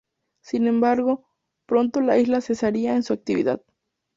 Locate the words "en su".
2.95-3.13